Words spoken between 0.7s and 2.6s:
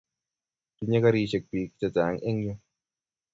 Tinye karisyek pik chechang' eng' yu